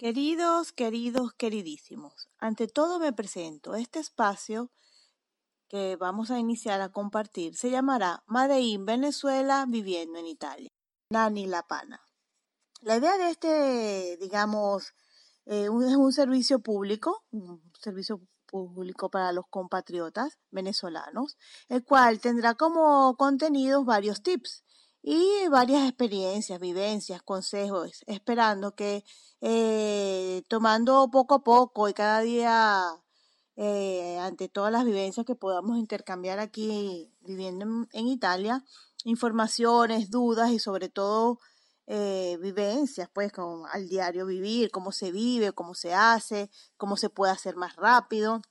[0.00, 3.74] Queridos, queridos, queridísimos, ante todo me presento.
[3.74, 4.70] Este espacio
[5.68, 10.70] que vamos a iniciar a compartir se llamará Madein Venezuela viviendo en Italia.
[11.10, 12.00] Nani La Pana.
[12.80, 14.94] La idea de este, digamos,
[15.44, 21.36] eh, es un servicio público, un servicio público para los compatriotas venezolanos,
[21.68, 24.64] el cual tendrá como contenidos varios tips
[25.02, 29.04] y varias experiencias, vivencias, consejos, esperando que
[29.40, 32.82] eh, tomando poco a poco y cada día
[33.56, 38.64] eh, ante todas las vivencias que podamos intercambiar aquí viviendo en, Italia,
[39.04, 41.40] informaciones, dudas y sobre todo
[41.86, 47.08] eh, vivencias, pues como al diario vivir, cómo se vive, cómo se hace, cómo se
[47.08, 48.42] puede hacer más rápido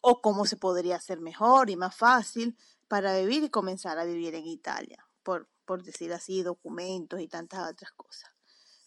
[0.00, 2.56] o cómo se podría hacer mejor y más fácil
[2.88, 7.70] para vivir y comenzar a vivir en Italia por, por decir así, documentos y tantas
[7.70, 8.28] otras cosas.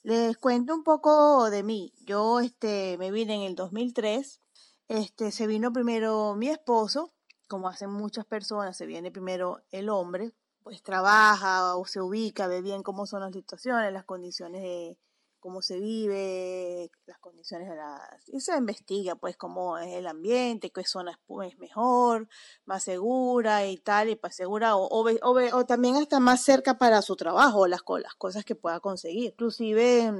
[0.01, 1.93] Les cuento un poco de mí.
[2.01, 4.41] Yo este, me vine en el 2003.
[4.89, 7.13] Este, se vino primero mi esposo,
[7.47, 12.61] como hacen muchas personas, se viene primero el hombre, pues trabaja o se ubica, ve
[12.61, 14.97] bien cómo son las situaciones, las condiciones de,
[15.43, 17.99] cómo se vive, las condiciones de la...
[18.27, 22.29] Y se investiga pues cómo es el ambiente, qué zona es pues, mejor,
[22.63, 27.01] más segura y tal, y pues segura, o, o, o, también hasta más cerca para
[27.01, 29.31] su trabajo, las, las cosas que pueda conseguir.
[29.31, 30.13] Inclusive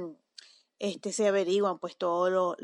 [0.78, 2.56] este, se averiguan pues todos los,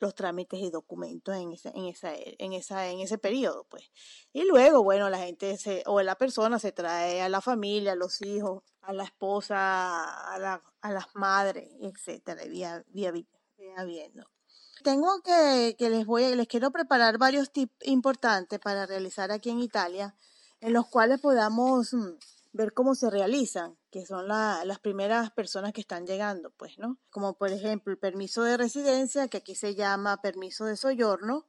[0.00, 3.90] los, trámites y documentos en esa, en esa, en esa, en ese periodo, pues.
[4.32, 7.96] Y luego, bueno, la gente se, o la persona se trae a la familia, a
[7.96, 14.28] los hijos, a la esposa, a, la, a las madres, etcétera, vía, vía, vía viendo.
[14.82, 19.60] Tengo que, que les voy, les quiero preparar varios tips importantes para realizar aquí en
[19.60, 20.16] Italia,
[20.60, 22.10] en los cuales podamos mm,
[22.52, 26.98] ver cómo se realizan, que son las primeras personas que están llegando, pues, ¿no?
[27.10, 31.46] Como por ejemplo el permiso de residencia, que aquí se llama permiso de soyorno,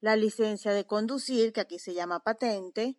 [0.00, 2.98] la licencia de conducir, que aquí se llama patente,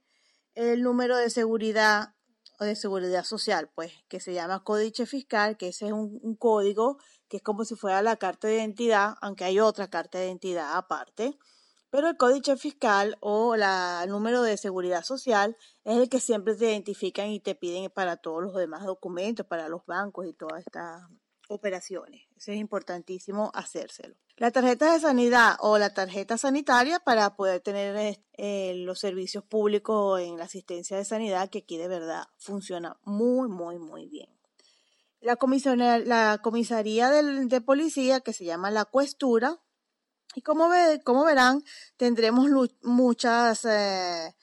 [0.53, 2.15] el número de seguridad
[2.59, 6.35] o de seguridad social, pues, que se llama códice fiscal, que ese es un, un
[6.35, 6.97] código
[7.27, 10.75] que es como si fuera la carta de identidad, aunque hay otra carta de identidad
[10.75, 11.37] aparte.
[11.95, 16.65] Pero el códice fiscal o el número de seguridad social es el que siempre te
[16.65, 21.03] identifican y te piden para todos los demás documentos, para los bancos y todas estas
[21.47, 22.27] operaciones.
[22.35, 24.17] Eso es importantísimo hacérselo.
[24.35, 30.19] La tarjeta de sanidad o la tarjeta sanitaria para poder tener eh, los servicios públicos
[30.19, 34.27] en la asistencia de sanidad que aquí de verdad funciona muy, muy, muy bien.
[35.21, 35.37] La,
[35.99, 39.61] la comisaría de policía que se llama la cuestura
[40.33, 41.63] y como, ve, como verán,
[41.97, 42.49] tendremos
[42.81, 44.33] muchos eh,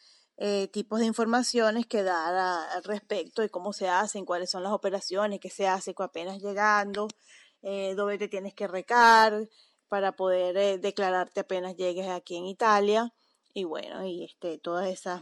[0.45, 4.73] eh, tipos de informaciones que dar al respecto de cómo se hacen, cuáles son las
[4.73, 7.09] operaciones, qué se hace apenas llegando,
[7.63, 9.49] eh, dónde te tienes que recar
[9.89, 13.13] para poder eh, declararte apenas llegues aquí en Italia.
[13.55, 15.21] Y bueno, y este, todas esas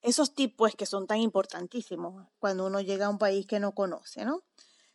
[0.00, 4.24] esos tipos que son tan importantísimos cuando uno llega a un país que no conoce,
[4.24, 4.44] ¿no?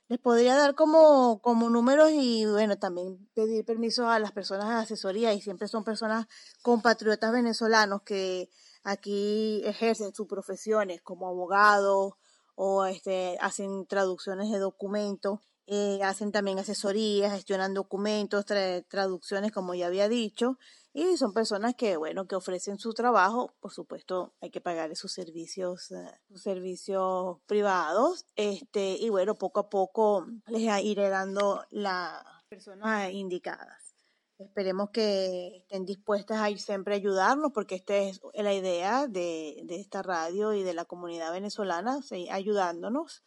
[0.09, 4.75] Les podría dar como, como números y bueno, también pedir permiso a las personas de
[4.75, 6.25] asesoría y siempre son personas
[6.63, 8.49] compatriotas venezolanos que
[8.83, 12.13] aquí ejercen sus profesiones como abogados
[12.55, 15.39] o este, hacen traducciones de documentos,
[15.71, 18.43] eh, hacen también asesorías, gestionan documentos,
[18.87, 20.57] traducciones como ya había dicho
[20.93, 25.13] y son personas que, bueno, que ofrecen su trabajo, por supuesto, hay que pagar sus
[25.13, 32.23] servicios, eh, sus servicios privados, este, y bueno, poco a poco les iré dando las
[32.49, 33.93] personas indicadas.
[34.39, 40.01] Esperemos que estén dispuestas a siempre ayudarnos, porque esta es la idea de, de esta
[40.01, 41.99] radio y de la comunidad venezolana,
[42.31, 43.23] ayudándonos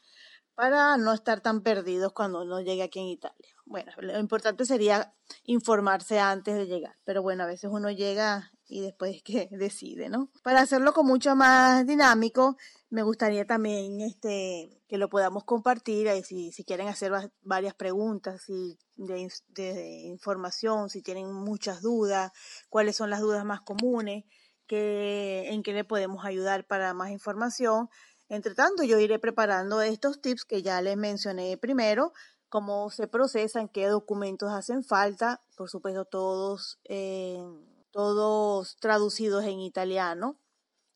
[0.55, 3.49] para no estar tan perdidos cuando uno llegue aquí en Italia.
[3.65, 5.15] Bueno, lo importante sería
[5.45, 10.31] informarse antes de llegar, pero bueno, a veces uno llega y después que decide, ¿no?
[10.43, 12.57] Para hacerlo con mucho más dinámico,
[12.91, 17.13] me gustaría también este, que lo podamos compartir, y si, si quieren hacer
[17.43, 22.33] varias preguntas si de, de, información, si tienen muchas dudas,
[22.69, 24.25] cuáles son las dudas más comunes,
[24.67, 27.89] que, en qué le podemos ayudar para más información
[28.33, 32.15] entre tanto, yo iré preparando estos tips que ya les mencioné primero,
[32.49, 37.45] cómo se procesan, qué documentos hacen falta, por supuesto todos, eh,
[37.91, 40.39] todos traducidos en italiano.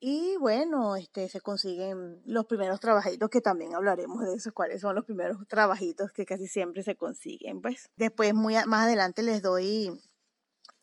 [0.03, 4.95] y bueno, este, se consiguen los primeros trabajitos, que también hablaremos de eso, cuáles son
[4.95, 7.61] los primeros trabajitos que casi siempre se consiguen.
[7.61, 10.01] Pues después, muy más adelante, les doy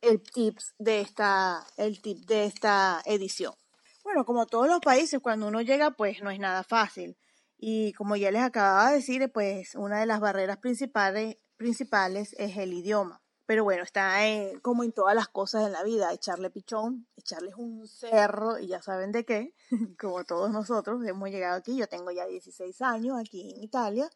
[0.01, 3.55] el tips de esta, el tip de esta edición.
[4.03, 7.17] Bueno, como todos los países, cuando uno llega, pues no es nada fácil.
[7.57, 12.55] Y como ya les acababa de decir, pues una de las barreras principales, principales es
[12.57, 13.19] el idioma.
[13.47, 14.19] Pero bueno, está
[14.61, 18.81] como en todas las cosas en la vida, echarle pichón, echarles un cerro y ya
[18.81, 19.55] saben de qué,
[19.99, 24.09] como todos nosotros hemos llegado aquí, yo tengo ya 16 años aquí en Italia,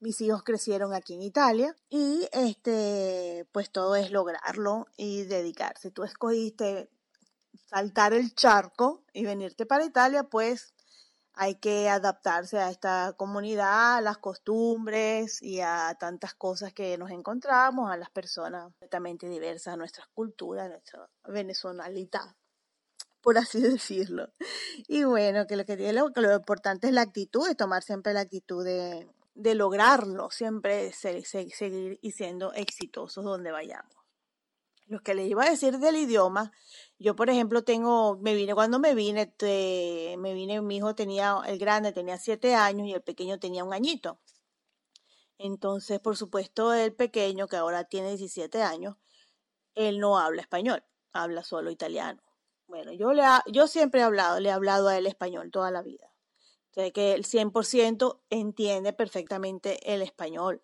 [0.00, 5.90] mis hijos crecieron aquí en Italia y este, pues todo es lograrlo y dedicarse.
[5.90, 6.90] Tú escogiste
[7.68, 10.74] saltar el charco y venirte para Italia, pues
[11.40, 17.12] hay que adaptarse a esta comunidad, a las costumbres y a tantas cosas que nos
[17.12, 22.34] encontramos, a las personas completamente diversas, a nuestras culturas, a nuestra venezolanidad,
[23.20, 24.32] por así decirlo.
[24.88, 28.20] Y bueno, que lo que, lo, lo importante es la actitud, de tomar siempre la
[28.20, 29.08] actitud de,
[29.54, 33.97] lograrlo, siempre seguir y siendo exitosos donde vayamos.
[34.88, 36.50] Lo que les iba a decir del idioma,
[36.98, 39.34] yo por ejemplo tengo, me vine cuando me vine,
[40.18, 43.74] me vine, mi hijo tenía, el grande tenía siete años y el pequeño tenía un
[43.74, 44.18] añito.
[45.36, 48.96] Entonces, por supuesto, el pequeño, que ahora tiene 17 años,
[49.74, 50.82] él no habla español,
[51.12, 52.22] habla solo italiano.
[52.66, 55.82] Bueno, yo, le yo siempre he hablado, le he hablado a él español toda la
[55.82, 56.10] vida.
[56.70, 60.62] Sea, que el 100% entiende perfectamente el español.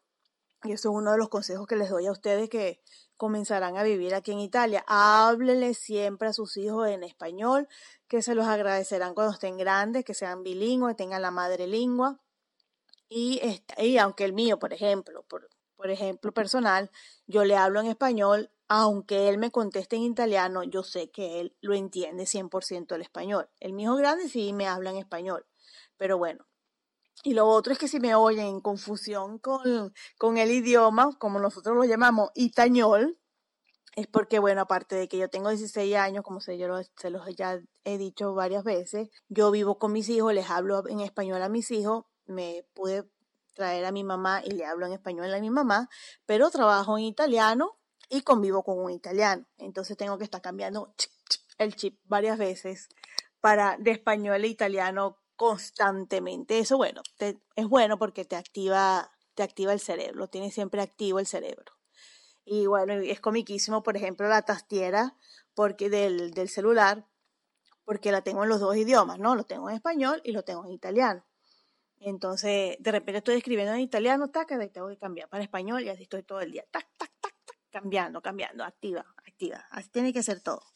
[0.64, 2.80] Y eso es uno de los consejos que les doy a ustedes que
[3.16, 4.84] comenzarán a vivir aquí en Italia.
[4.86, 7.68] Háblenle siempre a sus hijos en español,
[8.08, 12.20] que se los agradecerán cuando estén grandes, que sean bilingües, tengan la madre lengua.
[13.08, 13.40] Y,
[13.78, 16.90] y aunque el mío, por ejemplo, por, por ejemplo personal,
[17.26, 21.56] yo le hablo en español, aunque él me conteste en italiano, yo sé que él
[21.60, 23.48] lo entiende 100% el español.
[23.60, 25.46] El mío grande sí me habla en español,
[25.96, 26.46] pero bueno,
[27.22, 31.38] y lo otro es que si me oyen en confusión con, con el idioma, como
[31.38, 33.18] nosotros lo llamamos itañol,
[33.96, 37.22] es porque, bueno, aparte de que yo tengo 16 años, como se, yo se los
[37.36, 41.48] ya he dicho varias veces, yo vivo con mis hijos, les hablo en español a
[41.48, 43.08] mis hijos, me pude
[43.54, 45.88] traer a mi mamá y le hablo en español a mi mamá,
[46.26, 47.76] pero trabajo en italiano
[48.08, 49.46] y convivo con un italiano.
[49.58, 50.92] Entonces tengo que estar cambiando
[51.58, 52.88] el chip varias veces
[53.40, 56.58] para de español a italiano constantemente.
[56.58, 57.02] Eso, bueno,
[57.56, 61.72] es bueno porque te activa, te activa el cerebro, tiene siempre activo el cerebro.
[62.44, 65.16] Y bueno, es comiquísimo, por ejemplo, la tastiera
[65.54, 67.06] porque del, del celular,
[67.84, 69.36] porque la tengo en los dos idiomas, ¿no?
[69.36, 71.24] Lo tengo en español y lo tengo en italiano.
[72.00, 75.88] Entonces, de repente estoy escribiendo en italiano, tac, y tengo que cambiar para español y
[75.88, 79.66] así estoy todo el día, tac, tac, tac, tac, cambiando, cambiando, activa, activa.
[79.70, 80.73] Así tiene que ser todo.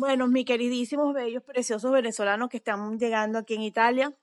[0.00, 4.16] Bueno, mis queridísimos, bellos, preciosos venezolanos que están llegando aquí en Italia,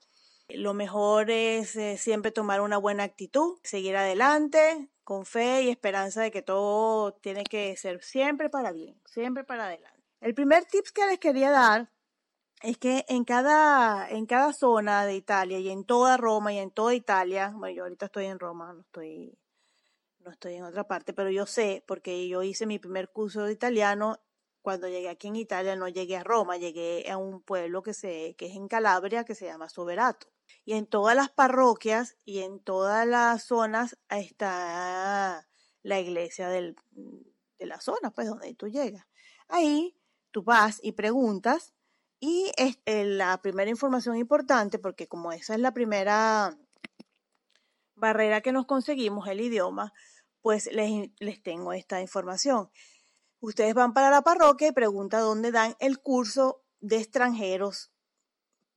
[0.49, 6.23] lo mejor es eh, siempre tomar una buena actitud, seguir adelante con fe y esperanza
[6.23, 10.01] de que todo tiene que ser siempre para bien, siempre para adelante.
[10.19, 11.91] El primer tips que les quería dar
[12.63, 16.71] es que en cada, en cada zona de Italia y en toda Roma y en
[16.71, 19.37] toda Italia, bueno, yo ahorita estoy en Roma, no estoy,
[20.21, 23.53] no estoy en otra parte, pero yo sé, porque yo hice mi primer curso de
[23.53, 24.19] italiano
[24.67, 28.35] cuando llegué aquí en Italia no llegué a Roma, llegué a un pueblo que, se,
[28.37, 30.27] que es en Calabria que se llama Soberato.
[30.65, 35.47] Y en todas las parroquias y en todas las zonas está
[35.83, 36.75] la iglesia de
[37.59, 39.07] la zona, pues donde tú llegas.
[39.47, 39.95] Ahí
[40.31, 41.73] tú vas y preguntas
[42.19, 46.57] y es eh, la primera información importante, porque como esa es la primera
[47.95, 49.93] barrera que nos conseguimos, el idioma,
[50.41, 52.69] pues les, les tengo esta información.
[53.39, 57.91] Ustedes van para la parroquia y preguntan dónde dan el curso de extranjeros,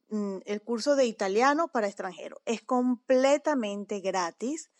[0.08, 2.40] mm, el curso de italiano para extranjeros.
[2.44, 4.70] Es completamente gratis,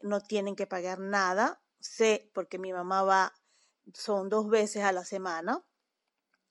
[0.00, 3.32] no tienen que pagar nada, sé, porque mi mamá va,
[3.94, 5.64] son dos veces a la semana,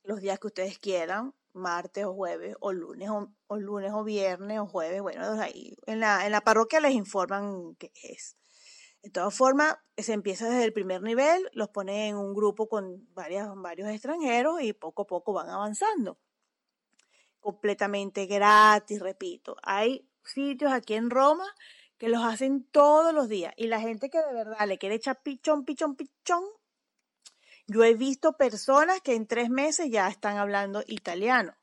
[0.04, 4.68] los días que ustedes quieran, martes o jueves, o lunes o, lunes o viernes o
[4.68, 8.38] jueves, bueno, ahí en la, en la parroquia les informan qué es.
[9.06, 13.08] De todas formas, se empieza desde el primer nivel, los ponen en un grupo con
[13.14, 16.18] varias, varios extranjeros y poco a poco van avanzando.
[17.40, 19.58] Completamente gratis, repito.
[19.62, 21.46] Hay sitios aquí en Roma
[22.00, 25.22] que los hacen todos los días y la gente que de verdad le quiere echar
[25.22, 26.44] pichón, pichón, pichón.
[27.68, 31.56] Yo he visto personas que en tres meses ya están hablando italiano.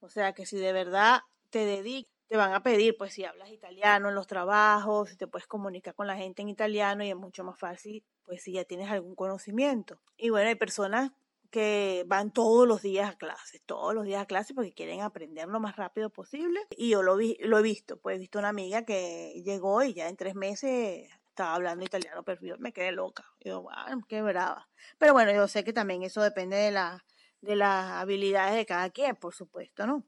[0.00, 3.50] O sea que si de verdad te dedicas te van a pedir, pues si hablas
[3.50, 7.16] italiano en los trabajos, si te puedes comunicar con la gente en italiano y es
[7.16, 10.00] mucho más fácil, pues si ya tienes algún conocimiento.
[10.16, 11.12] Y bueno, hay personas
[11.50, 15.48] que van todos los días a clases, todos los días a clases porque quieren aprender
[15.48, 16.60] lo más rápido posible.
[16.70, 19.94] Y yo lo, vi, lo he visto, pues he visto una amiga que llegó y
[19.94, 23.24] ya en tres meses estaba hablando italiano, pero me quedé loca.
[23.40, 24.68] Yo, wow, qué brava.
[24.98, 27.04] Pero bueno, yo sé que también eso depende de, la,
[27.40, 30.04] de las habilidades de cada quien, por supuesto, ¿no?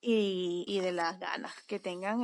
[0.00, 2.22] Y, de las ganas que tengan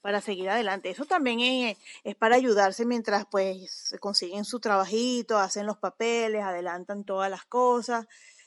[0.00, 0.90] para seguir adelante.
[0.90, 7.04] Eso también es, es, para ayudarse mientras pues consiguen su trabajito, hacen los papeles, adelantan
[7.04, 8.06] todas las cosas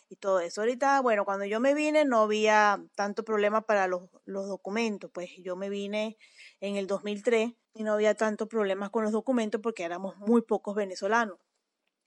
[0.10, 0.62] y todo eso.
[0.62, 5.32] Ahorita, bueno, cuando yo me vine no había tanto problema para los, los documentos, pues
[5.40, 6.18] yo me vine
[6.60, 10.76] en el 2003 y no había tanto problemas con los documentos porque éramos muy pocos
[10.76, 11.38] venezolanos.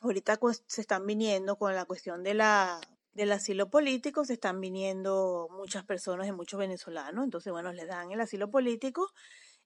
[0.00, 2.80] Ahorita pues, se están viniendo con la cuestión de la
[3.12, 8.12] del asilo político se están viniendo muchas personas y muchos venezolanos, entonces bueno, les dan
[8.12, 9.10] el asilo político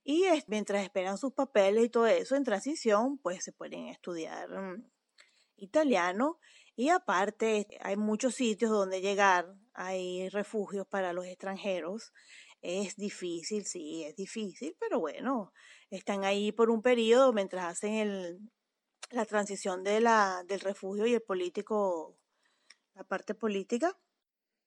[0.03, 4.83] y mientras esperan sus papeles y todo eso en transición, pues se pueden estudiar mm,
[5.57, 6.39] italiano
[6.75, 12.13] y aparte hay muchos sitios donde llegar, hay refugios para los extranjeros.
[12.61, 15.53] Es difícil, sí, es difícil, pero bueno,
[15.89, 18.39] están ahí por un periodo mientras hacen el,
[19.11, 22.17] la transición de la, del refugio y el político
[22.95, 23.97] la parte política.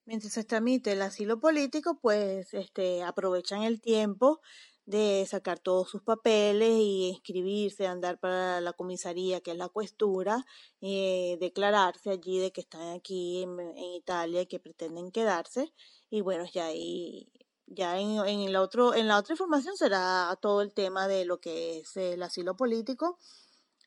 [0.04, 4.40] Mientras se tramite el asilo político, pues este, aprovechan el tiempo
[4.86, 10.46] de sacar todos sus papeles y inscribirse, andar para la comisaría, que es la cuestura,
[10.80, 13.58] eh, declararse allí de que están aquí en,
[13.96, 15.74] Italia y que pretenden quedarse.
[16.08, 17.30] Y bueno, ya ahí,
[17.66, 21.80] ya en, en, otro, en la otra información será todo el tema de lo que
[21.80, 23.18] es el asilo político